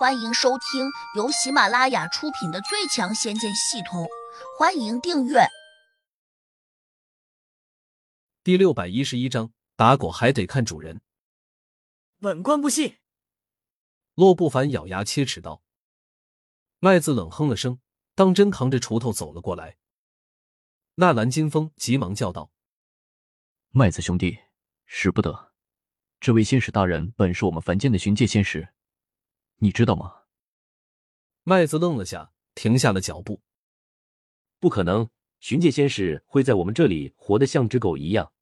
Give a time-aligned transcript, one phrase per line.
[0.00, 4.04] 欢迎收听由喜马拉雅出品的《最强仙剑系统》，
[4.58, 5.40] 欢迎订阅。
[8.42, 11.02] 第六百一十一章，打狗还得看主人。
[12.18, 12.96] 本官不信。
[14.14, 15.62] 洛不凡咬牙切齿道。
[16.78, 17.78] 麦子冷哼了声，
[18.14, 19.76] 当真扛着锄头走了过来。
[20.94, 22.50] 纳兰金风急忙叫道
[23.68, 24.38] ：“麦子兄弟，
[24.86, 25.52] 使不得！
[26.20, 28.72] 这位仙使大人本是我们凡间的巡界仙使，
[29.60, 30.24] 你知道吗？”
[31.44, 33.40] 麦子愣了下，停下了脚步。
[34.58, 38.32] 不可能，巡界仙使会在我们这里活得像只狗一样。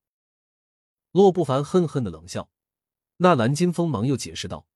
[1.12, 2.50] 洛不凡恨恨的冷笑。
[3.18, 4.66] 纳兰金风忙又解释道：“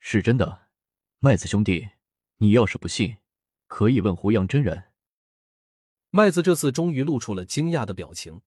[0.00, 0.68] 是真的，
[1.18, 1.90] 麦子兄弟，
[2.38, 3.18] 你要是不信，
[3.66, 4.92] 可以问胡杨真人。”
[6.10, 8.42] 麦子这次终于露出了惊讶的表情。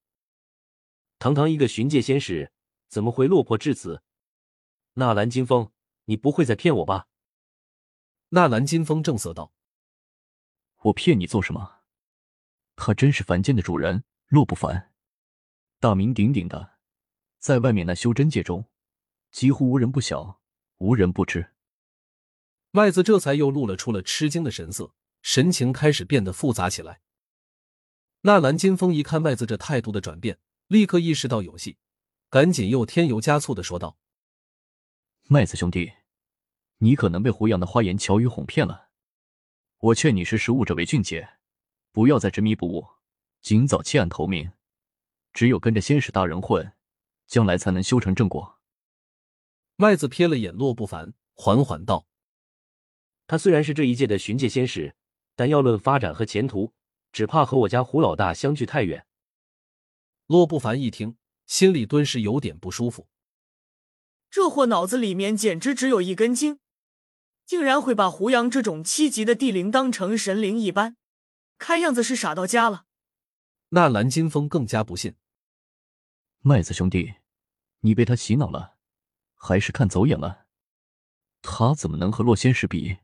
[1.20, 2.52] 堂堂一个巡界仙使，
[2.90, 4.02] 怎么会落魄至此？
[4.94, 5.72] 纳兰金风，
[6.06, 7.08] 你不会在骗我吧？
[8.30, 9.54] 纳兰金风正色道
[10.84, 11.82] ：“我骗你做什么？
[12.76, 14.92] 他真是凡间的主人，洛不凡，
[15.80, 16.78] 大名鼎鼎的，
[17.40, 18.68] 在外面那修真界中，
[19.32, 20.42] 几乎无人不晓，
[20.80, 21.54] 无人不知。”
[22.72, 27.02] 麦子这才又露了出了吃惊的神色，神情开始变得复杂起来。
[28.22, 31.78] 纳兰金风一看麦子这态度的转变，立刻意识到有戏，
[32.32, 34.00] 赶紧又添油加醋的说道
[35.30, 35.94] ：“麦子兄弟，
[36.84, 38.90] 你可能被胡杨的花言巧语哄骗了。
[39.80, 41.38] 我劝你识时务者为俊杰，
[41.94, 42.86] 不要再执迷不悟，
[43.42, 44.52] 尽早弃暗投明。
[45.32, 46.74] 只有跟着仙使大人混，
[47.26, 48.60] 将来才能修成正果。”
[49.78, 52.06] 麦子瞥了眼洛不凡，缓缓道
[53.28, 54.94] ：“他虽然是这一届的巡界仙使，
[55.38, 56.74] 但要论发展和前途。”
[57.14, 59.06] 只怕和我家胡老大相距太远。
[60.26, 63.08] 洛不凡一听，心里顿时有点不舒服。
[64.32, 66.60] 这货脑子里面简直只有一根筋，
[67.46, 70.98] 竟然会把胡杨这种七级的地灵当成神灵一般，
[71.58, 72.86] 看样子是傻到家了。
[73.70, 75.16] 纳兰金风更加不信。
[76.40, 77.16] 麦子兄弟，
[77.82, 78.78] 你被他洗脑了，
[79.34, 80.46] 还是看走眼了？
[81.42, 82.98] 他怎么能和洛仙使比？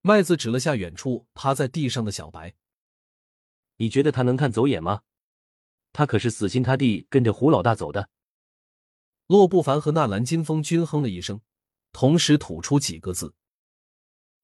[0.00, 2.54] 麦子指了下远处趴在地上的小白。
[3.76, 5.02] 你觉得他能看走眼吗？
[5.92, 8.08] 他可是死心塌地跟着胡老大走的。
[9.26, 11.40] 洛不凡和纳兰金风均哼了一声，
[11.92, 13.34] 同时吐出几个字：“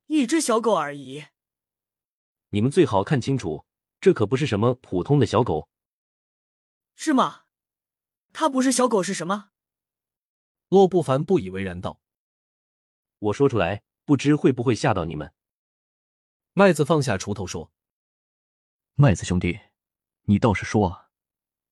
[0.06, 1.24] 一只小狗而已。”
[2.50, 3.66] 你们最好看清楚，
[4.00, 5.68] 这可不是什么普通的小狗。
[6.94, 7.44] 是吗？
[8.32, 9.50] 它不是小狗是什么？
[10.68, 12.00] 洛不凡不以为然道
[13.18, 15.32] ：“我说出来，不知会不会吓到你们。”
[16.52, 17.72] 麦子放下锄头说。
[18.94, 19.60] 麦子兄弟，
[20.22, 21.10] 你倒是说啊，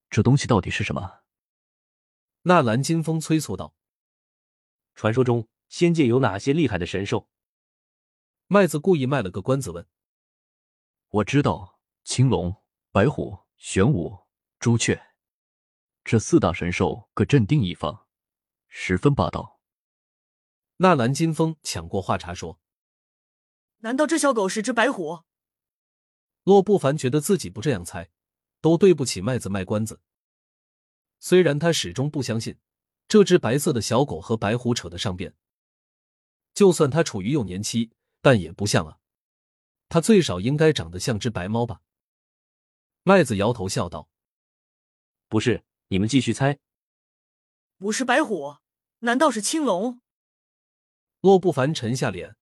[0.09, 1.23] 这东西到底是什么？
[2.43, 3.75] 纳兰金风催促道
[4.95, 7.29] ：“传说中仙界有哪些厉害的神兽？”
[8.47, 9.87] 麦子故意卖了个关子问
[11.09, 12.55] ：“我知道青龙、
[12.91, 14.19] 白虎、玄武、
[14.59, 15.01] 朱雀，
[16.03, 18.07] 这四大神兽各镇定一方，
[18.67, 19.59] 十分霸道。”
[20.79, 22.59] 纳兰金风抢过话茬说
[23.79, 25.23] ：“难道这小狗是只白虎？”
[26.45, 28.09] 洛不凡觉得自己不这样猜，
[28.61, 29.99] 都对不起麦子卖关子。
[31.19, 32.59] 虽然他始终不相信
[33.07, 35.35] 这只白色的小狗和白虎扯得上边，
[36.57, 38.97] 就算它处于幼年期，但也不像啊。
[39.89, 41.81] 它最少应该长得像只白猫吧？
[43.03, 44.09] 麦子摇头笑道
[45.29, 46.57] ：“不是，你们继续猜。
[47.77, 48.55] 不是白虎，
[49.01, 50.01] 难道是青龙？”
[51.21, 52.35] 洛不凡沉下脸，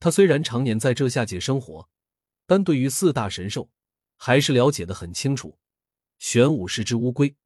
[0.00, 1.88] 他虽然常年在这下界生活。
[2.46, 3.70] 但对于四大神兽，
[4.16, 5.60] 还是了解的很清楚。
[6.18, 7.36] 玄武是只乌龟，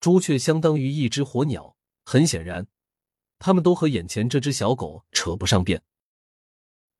[0.00, 1.76] 朱雀相当于一只火鸟。
[2.06, 2.66] 很显然，
[3.40, 5.82] 他们都和眼前这只小狗扯不上边。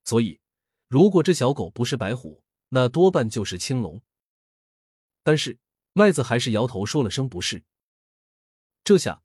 [0.05, 0.41] 所以，
[0.89, 4.03] 如果这小狗不是白虎，那多半就是青龙。
[5.23, 5.59] 但是
[5.93, 7.63] 麦子还是摇头说了声不是。
[8.83, 9.23] 这下，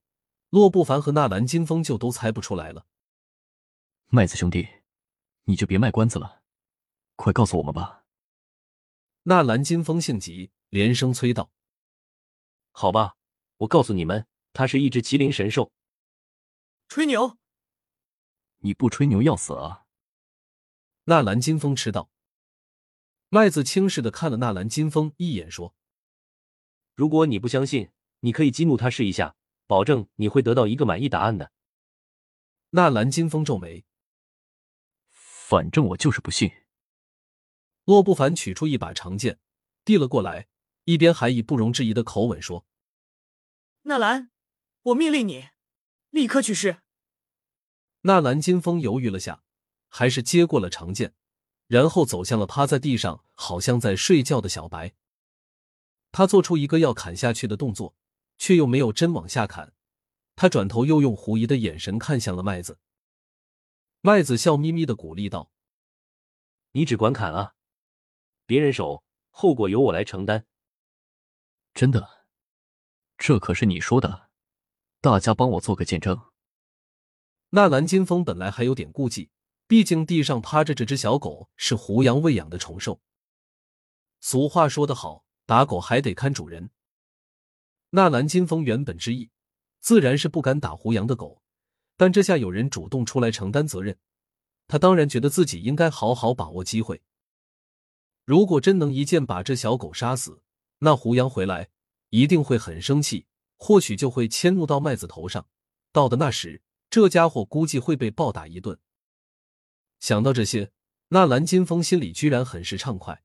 [0.50, 2.86] 洛不凡和纳兰金风就都猜不出来了。
[4.08, 4.68] 麦子兄弟，
[5.46, 6.44] 你就别卖关子了，
[7.16, 8.04] 快告诉我们吧。
[9.24, 11.50] 纳兰金风性急，连声催道
[12.72, 13.16] ：“好吧，
[13.58, 15.72] 我告诉你们，它是一只麒麟神兽。”
[16.88, 17.38] 吹牛！
[18.60, 19.86] 你不吹牛要死啊！
[21.06, 22.10] 纳兰金风吃道。
[23.30, 25.76] 麦子轻视的看了纳兰金风一眼，说
[26.96, 27.92] ：“如果你不相信，
[28.22, 29.36] 你可以激怒他试一下，
[29.68, 31.52] 保证你会得到一个满意答案的。”
[32.72, 33.86] 纳兰金风皱眉
[35.12, 36.52] ：“反正我就是不信。”
[37.86, 39.40] 洛不凡取出一把长剑，
[39.84, 40.48] 递了过来，
[40.86, 42.66] 一边还以不容置疑的口吻说
[43.84, 44.32] ：“纳兰，
[44.84, 45.50] 我命令你，
[46.16, 46.78] 立刻去世。”
[48.08, 49.44] 纳兰金风犹豫了下，
[49.90, 51.14] 还是接过了长剑，
[51.68, 54.96] 然后走向了趴在地上，好像在睡觉的小白。
[56.14, 57.98] 他做出一个要砍下去的动作，
[58.38, 59.74] 却又没有真往下砍。
[60.38, 62.80] 他转头又用狐疑的眼神看向了麦子。
[64.00, 65.52] 麦子笑眯眯的鼓励道
[66.72, 67.56] ：“你只管砍啊，
[68.46, 70.46] 别人手，后果由我来承担。”
[71.76, 72.26] 真的，
[73.18, 74.25] 这可是你说的，
[75.06, 76.20] 大家帮我做个见证。
[77.50, 79.30] 纳兰金风本来还有点顾忌，
[79.68, 83.00] 毕竟地上趴着这只小狗是胡杨喂养的宠兽。
[84.20, 86.72] 俗话说得好，打狗还得看主人。
[87.92, 89.30] 纳兰金风原本之意。
[89.80, 91.44] 自然是不敢打胡杨的狗，
[91.96, 94.00] 但这下有人主动出来承担责任，
[94.68, 97.04] 他当然觉得自己应该好好把握机会。
[98.24, 100.42] 如果真能一剑把这小狗杀死，
[100.80, 101.70] 那胡杨回来
[102.10, 105.48] 一定会很生气，或许就会迁怒到麦子头上。
[105.92, 108.80] 到的那时，这家伙估计会被暴打一顿。
[110.00, 110.72] 想到这些，
[111.10, 113.24] 那蓝金风心里居然很是畅快，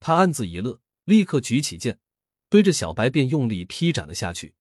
[0.00, 2.00] 他暗自一乐，立刻举起剑，
[2.48, 4.54] 对着小白便用力劈斩了下去。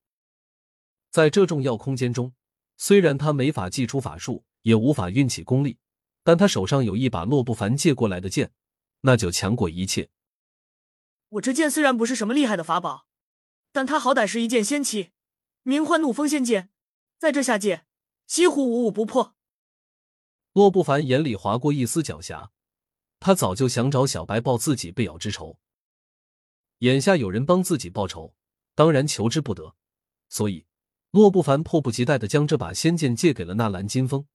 [1.09, 2.33] 在这重要空间中，
[2.77, 5.77] 虽然他没法祭出法术，也无法运起功力，
[6.23, 8.51] 但他手上有一把洛不凡借过来的剑，
[9.01, 10.09] 那就强过一切。
[11.29, 13.07] 我这剑虽然不是什么厉害的法宝，
[13.71, 15.12] 但他好歹是一件仙器，
[15.63, 16.69] 名唤怒风仙剑，
[17.18, 17.85] 在这下界
[18.27, 19.35] 几乎无五不破。
[20.53, 22.50] 洛不凡眼里划过一丝狡黠，
[23.19, 25.57] 他早就想找小白报自己被咬之仇，
[26.79, 28.35] 眼下有人帮自己报仇，
[28.75, 29.75] 当然求之不得，
[30.27, 30.65] 所以。
[31.12, 34.27] 洛不凡迫不及待的将这把仙剑借给了纳兰金风，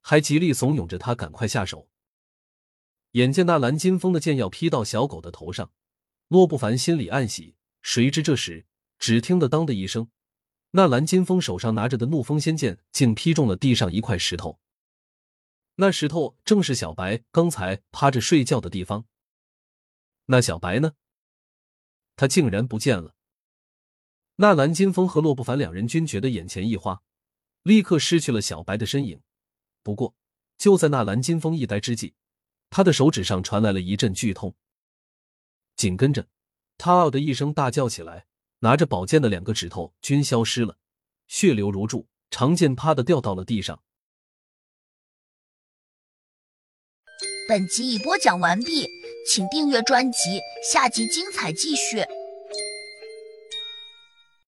[0.00, 1.90] 还极力怂恿着他赶快下手。
[3.10, 5.70] 眼见纳兰金风的剑要劈到小狗的头上，
[6.28, 7.56] 洛不凡心里暗喜。
[7.82, 8.64] 谁知这时，
[9.04, 10.10] 只听得“当”的一声，
[10.70, 14.58] 那蓝金风手上拿着的怒风仙剑竟劈中了地上一块石头。
[15.74, 19.04] 那石头正是小白刚才趴着睡觉的地方。
[20.24, 20.94] 那小白呢？
[22.16, 23.14] 他竟然不见了。
[24.36, 27.02] 那蓝金风和洛不凡两人均觉得眼前一花，
[27.62, 29.20] 立刻失去了小白的身影。
[29.82, 30.14] 不过，
[30.56, 32.14] 就在那蓝金风一呆之际，
[32.70, 34.56] 他的手指上传来了一阵剧痛。
[35.76, 36.26] 紧跟着，
[36.78, 38.26] 他“嗷”的一声大叫起来，
[38.64, 40.78] 拿着宝剑的两个指头均消失了，
[41.26, 43.82] 血流如注，长剑啪的掉到了地上。
[47.46, 48.88] 本集已播讲完毕，
[49.28, 50.40] 请订阅专辑，
[50.72, 52.06] 下集精彩继续。